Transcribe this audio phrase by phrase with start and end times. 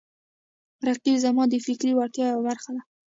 [0.87, 2.81] رقیب زما د فکري وړتیاو یوه برخه ده